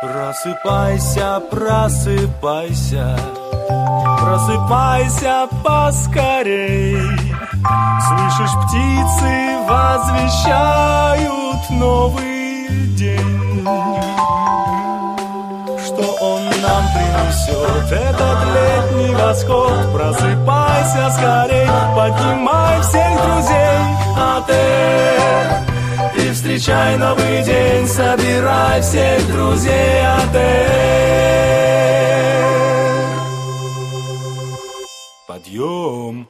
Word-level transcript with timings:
Просыпайся, 0.00 1.42
просыпайся, 1.50 3.18
просыпайся 4.18 5.46
поскорей. 5.62 6.96
Слышишь, 8.08 8.56
птицы 8.64 9.58
возвещают 9.68 11.20
новый 11.68 12.66
день. 12.96 13.62
Что 15.84 16.04
он 16.22 16.44
нам 16.62 16.82
принесет, 16.94 17.92
этот 17.92 18.38
летний 18.54 19.14
восход? 19.14 19.92
Просыпайся 19.92 21.10
скорей, 21.10 21.68
поднимай 21.94 22.39
Встречай 26.50 26.96
новый 26.96 27.44
день, 27.44 27.86
собирай 27.86 28.80
всех 28.80 29.24
друзей 29.32 30.04
отель. 30.04 30.40
Подъем! 35.28 36.26